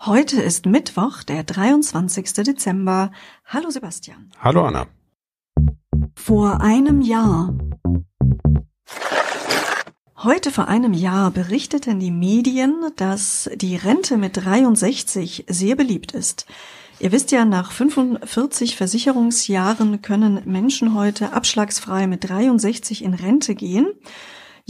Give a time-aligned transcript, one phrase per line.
[0.00, 2.32] Heute ist Mittwoch, der 23.
[2.32, 3.10] Dezember.
[3.44, 4.30] Hallo Sebastian.
[4.40, 4.86] Hallo Anna.
[6.14, 7.54] Vor einem Jahr.
[10.16, 16.46] Heute vor einem Jahr berichteten die Medien, dass die Rente mit 63 sehr beliebt ist.
[17.00, 23.92] Ihr wisst ja, nach 45 Versicherungsjahren können Menschen heute abschlagsfrei mit 63 in Rente gehen.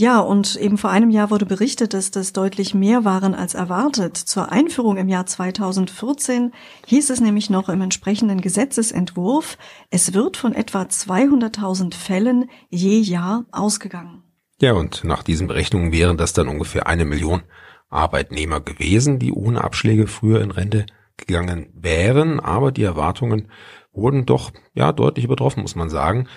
[0.01, 4.15] Ja, und eben vor einem Jahr wurde berichtet, dass das deutlich mehr waren als erwartet.
[4.15, 6.53] Zur Einführung im Jahr 2014
[6.85, 9.57] hieß es nämlich noch im entsprechenden Gesetzesentwurf,
[9.89, 14.23] es wird von etwa 200.000 Fällen je Jahr ausgegangen.
[14.61, 17.43] Ja, und nach diesen Berechnungen wären das dann ungefähr eine Million
[17.89, 20.85] Arbeitnehmer gewesen, die ohne Abschläge früher in Rente
[21.17, 22.39] gegangen wären.
[22.39, 23.51] Aber die Erwartungen
[23.91, 26.29] wurden doch, ja, deutlich übertroffen, muss man sagen.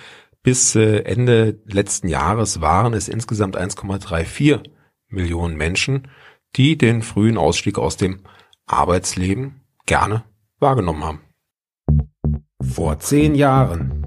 [0.43, 4.69] Bis äh, Ende letzten Jahres waren es insgesamt 1,34
[5.09, 6.09] Millionen Menschen,
[6.57, 8.23] die den frühen Ausstieg aus dem
[8.67, 10.25] Arbeitsleben gerne
[10.59, 11.20] wahrgenommen haben.
[12.61, 14.07] Vor zehn Jahren.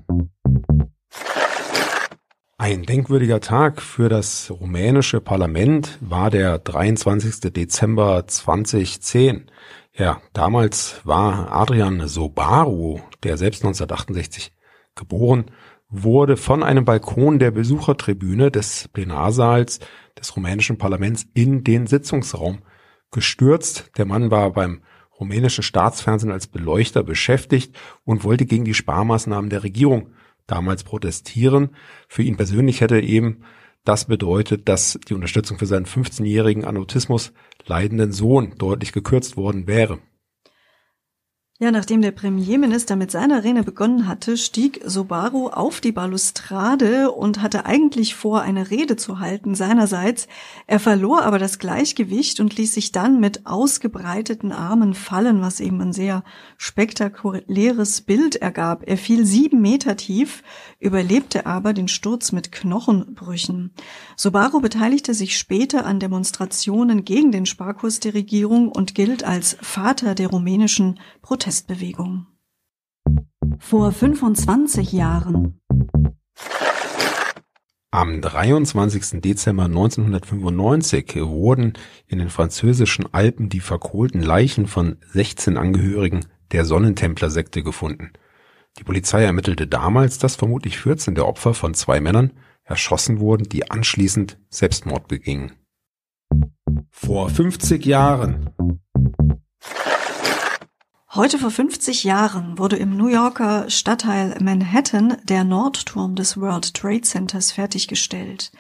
[2.57, 7.53] Ein denkwürdiger Tag für das rumänische Parlament war der 23.
[7.53, 9.51] Dezember 2010.
[9.93, 14.51] Ja, damals war Adrian Sobaru, der selbst 1968
[14.95, 15.45] geboren
[16.03, 19.79] wurde von einem Balkon der Besuchertribüne des Plenarsaals
[20.17, 22.59] des rumänischen Parlaments in den Sitzungsraum
[23.11, 23.91] gestürzt.
[23.97, 24.81] Der Mann war beim
[25.19, 30.09] rumänischen Staatsfernsehen als Beleuchter beschäftigt und wollte gegen die Sparmaßnahmen der Regierung
[30.47, 31.75] damals protestieren.
[32.07, 33.43] Für ihn persönlich hätte eben
[33.83, 37.33] das bedeutet, dass die Unterstützung für seinen 15-jährigen an Autismus
[37.65, 39.99] leidenden Sohn deutlich gekürzt worden wäre.
[41.57, 47.41] Ja, nachdem der Premierminister mit seiner Rede begonnen hatte, stieg Sobaru auf die Balustrade und
[47.41, 50.27] hatte eigentlich vor, eine Rede zu halten seinerseits.
[50.67, 55.79] Er verlor aber das Gleichgewicht und ließ sich dann mit ausgebreiteten Armen fallen, was eben
[55.79, 56.25] ein sehr
[56.57, 58.83] spektakuläres Bild ergab.
[58.85, 60.43] Er fiel sieben Meter tief,
[60.81, 63.71] überlebte aber den Sturz mit Knochenbrüchen.
[64.17, 70.15] Sobaru beteiligte sich später an Demonstrationen gegen den Sparkurs der Regierung und gilt als Vater
[70.15, 71.44] der rumänischen Proteste.
[71.45, 72.25] Protestbewegung.
[73.59, 75.61] Vor 25 Jahren.
[77.91, 79.21] Am 23.
[79.21, 81.73] Dezember 1995 wurden
[82.07, 88.13] in den französischen Alpen die verkohlten Leichen von 16 Angehörigen der Sonnentempler-Sekte gefunden.
[88.79, 92.31] Die Polizei ermittelte damals, dass vermutlich 14 der Opfer von zwei Männern
[92.63, 95.51] erschossen wurden, die anschließend Selbstmord begingen.
[96.89, 98.54] Vor 50 Jahren.
[101.15, 107.03] Heute vor 50 Jahren wurde im New Yorker Stadtteil Manhattan der Nordturm des World Trade
[107.03, 108.51] Centers fertiggestellt.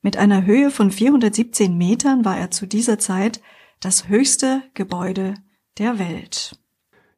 [0.00, 3.40] Mit einer Höhe von 417 Metern war er zu dieser Zeit
[3.80, 5.34] das höchste Gebäude
[5.78, 6.56] der Welt.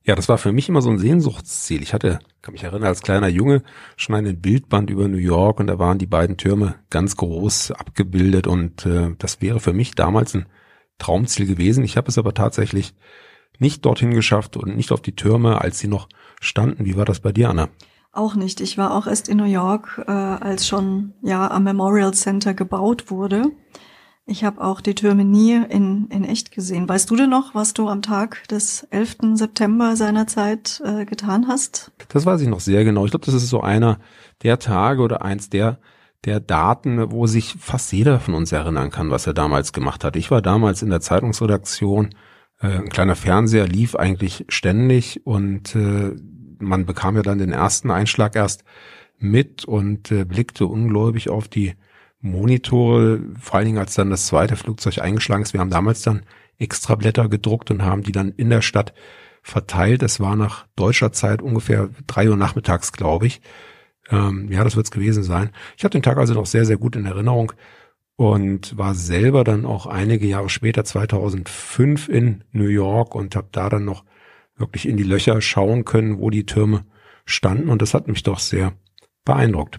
[0.03, 1.83] Ja, das war für mich immer so ein Sehnsuchtsziel.
[1.83, 3.65] Ich hatte, kann mich erinnern, als kleiner Junge
[3.99, 8.47] schon einen Bildband über New York und da waren die beiden Türme ganz groß abgebildet
[8.47, 10.47] und äh, das wäre für mich damals ein
[10.97, 11.85] Traumziel gewesen.
[11.85, 12.95] Ich habe es aber tatsächlich
[13.61, 16.09] nicht dorthin geschafft und nicht auf die Türme, als sie noch
[16.41, 16.85] standen.
[16.85, 17.69] Wie war das bei dir, Anna?
[18.13, 18.61] Auch nicht.
[18.61, 23.11] Ich war auch erst in New York, äh, als schon ja am Memorial Center gebaut
[23.11, 23.53] wurde.
[24.25, 26.89] Ich habe auch die Türme nie in, in echt gesehen.
[26.89, 29.19] Weißt du denn noch, was du am Tag des 11.
[29.35, 31.93] September seinerzeit äh, getan hast?
[32.09, 33.05] Das weiß ich noch sehr genau.
[33.05, 33.99] Ich glaube, das ist so einer
[34.43, 35.79] der Tage oder eins der
[36.25, 40.17] der Daten, wo sich fast jeder von uns erinnern kann, was er damals gemacht hat.
[40.17, 42.11] Ich war damals in der Zeitungsredaktion
[42.61, 46.15] äh, ein kleiner Fernseher lief eigentlich ständig und äh,
[46.59, 48.65] man bekam ja dann den ersten Einschlag erst
[49.19, 51.75] mit und äh, blickte ungläubig auf die
[52.21, 55.53] Monitore, vor allen Dingen als dann das zweite Flugzeug eingeschlagen ist.
[55.53, 56.23] Wir haben damals dann
[56.59, 58.95] extra Blätter gedruckt und haben die dann in der Stadt
[59.43, 60.03] verteilt.
[60.03, 63.41] Es war nach deutscher Zeit ungefähr drei Uhr nachmittags, glaube ich.
[64.11, 65.51] Ähm, ja, das wird es gewesen sein.
[65.77, 67.53] Ich habe den Tag also noch sehr, sehr gut in Erinnerung
[68.17, 73.69] und war selber dann auch einige Jahre später, 2005 in New York und habe da
[73.69, 74.05] dann noch
[74.57, 76.87] wirklich in die Löcher schauen können, wo die Türme
[77.27, 78.73] standen und das hat mich doch sehr
[79.25, 79.79] beeindruckt.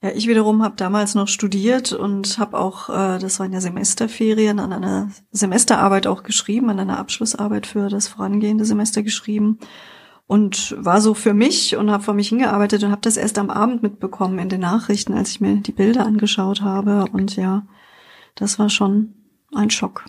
[0.00, 4.58] Ja, ich wiederum habe damals noch studiert und habe auch, äh, das waren ja Semesterferien,
[4.58, 9.58] an einer Semesterarbeit auch geschrieben, an einer Abschlussarbeit für das vorangehende Semester geschrieben
[10.32, 13.50] und war so für mich und habe vor mich hingearbeitet und habe das erst am
[13.50, 17.66] Abend mitbekommen in den Nachrichten, als ich mir die Bilder angeschaut habe und ja,
[18.34, 19.12] das war schon
[19.54, 20.06] ein Schock.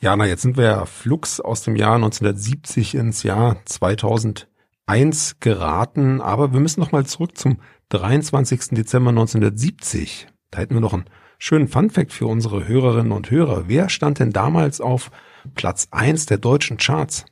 [0.00, 4.46] Ja, na, jetzt sind wir ja flux aus dem Jahr 1970 ins Jahr 2000
[4.86, 7.58] 1 geraten, aber wir müssen noch mal zurück zum
[7.88, 8.76] 23.
[8.76, 10.28] Dezember 1970.
[10.52, 11.06] Da hätten wir noch einen
[11.38, 13.64] schönen Funfact für unsere Hörerinnen und Hörer.
[13.66, 15.10] Wer stand denn damals auf
[15.56, 17.24] Platz 1 der deutschen Charts?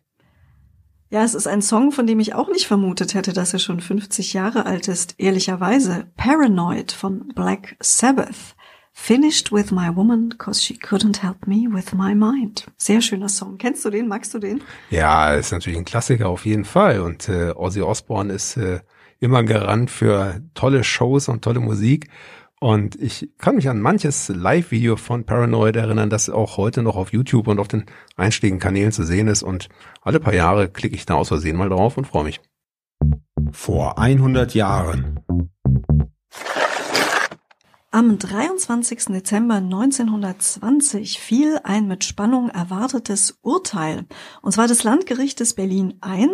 [1.12, 3.80] Ja, es ist ein Song, von dem ich auch nicht vermutet hätte, dass er schon
[3.80, 5.16] 50 Jahre alt ist.
[5.18, 8.54] Ehrlicherweise Paranoid von Black Sabbath.
[8.92, 12.66] Finished with my woman, cause she couldn't help me with my mind.
[12.76, 13.58] Sehr schöner Song.
[13.58, 14.06] Kennst du den?
[14.06, 14.62] Magst du den?
[14.90, 17.00] Ja, ist natürlich ein Klassiker auf jeden Fall.
[17.00, 18.78] Und äh, Ozzy Osbourne ist äh,
[19.18, 22.08] immer Garant für tolle Shows und tolle Musik.
[22.62, 27.10] Und ich kann mich an manches Live-Video von Paranoid erinnern, das auch heute noch auf
[27.10, 27.86] YouTube und auf den
[28.16, 29.42] einschlägigen Kanälen zu sehen ist.
[29.42, 29.70] Und
[30.02, 32.42] alle paar Jahre klicke ich da aus Versehen mal drauf und freue mich.
[33.50, 35.20] Vor 100 Jahren.
[37.92, 39.06] Am 23.
[39.06, 44.04] Dezember 1920 fiel ein mit Spannung erwartetes Urteil,
[44.42, 46.28] und zwar des Landgerichtes Berlin I,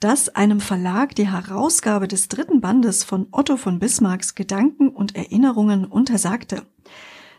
[0.00, 5.84] das einem Verlag die Herausgabe des dritten Bandes von Otto von Bismarcks Gedanken und Erinnerungen
[5.84, 6.62] untersagte.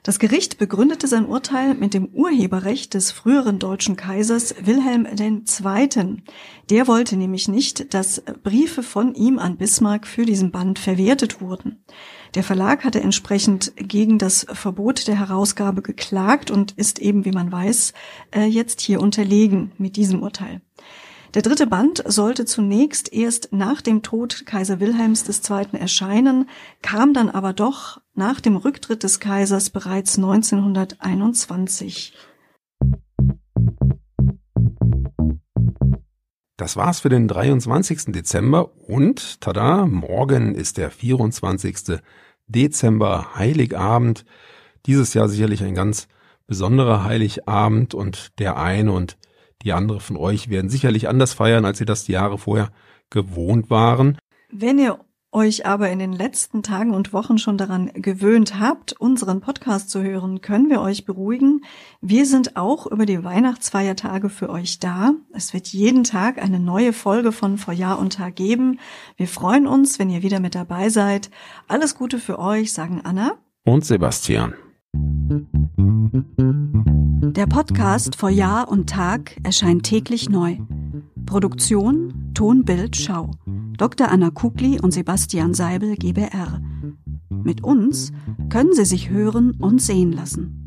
[0.06, 6.22] Das Gericht begründete sein Urteil mit dem Urheberrecht des früheren deutschen Kaisers Wilhelm II.
[6.70, 11.84] Der wollte nämlich nicht, dass Briefe von ihm an Bismarck für diesen Band verwertet wurden.
[12.36, 17.52] Der Verlag hatte entsprechend gegen das Verbot der Herausgabe geklagt und ist eben, wie man
[17.52, 17.94] weiß,
[18.30, 20.62] äh, jetzt hier unterlegen mit diesem Urteil.
[21.36, 25.68] Der dritte Band sollte zunächst erst nach dem Tod Kaiser Wilhelms II.
[25.74, 26.48] erscheinen,
[26.82, 32.14] kam dann aber doch nach dem Rücktritt des Kaisers bereits 1921.
[36.56, 38.14] Das war's für den 23.
[38.14, 42.00] Dezember und tada, morgen ist der 24.
[42.48, 44.24] Dezember, Heiligabend.
[44.86, 46.08] Dieses Jahr sicherlich ein ganz
[46.48, 49.18] besonderer Heiligabend und der eine und
[49.66, 52.70] die andere von euch werden sicherlich anders feiern, als sie das die Jahre vorher
[53.10, 54.18] gewohnt waren.
[54.50, 55.00] Wenn ihr
[55.32, 60.02] euch aber in den letzten Tagen und Wochen schon daran gewöhnt habt, unseren Podcast zu
[60.02, 61.66] hören, können wir euch beruhigen.
[62.00, 65.12] Wir sind auch über die Weihnachtsfeiertage für euch da.
[65.34, 68.80] Es wird jeden Tag eine neue Folge von Vor Jahr und Tag geben.
[69.18, 71.30] Wir freuen uns, wenn ihr wieder mit dabei seid.
[71.68, 73.34] Alles Gute für euch, sagen Anna
[73.66, 74.54] und Sebastian.
[77.36, 80.58] Der Podcast vor Jahr und Tag erscheint täglich neu.
[81.26, 83.32] Produktion Ton, Bild, Schau.
[83.78, 84.10] Dr.
[84.10, 86.62] Anna Kugli und Sebastian Seibel GBR.
[87.30, 88.14] Mit uns
[88.48, 90.65] können Sie sich hören und sehen lassen.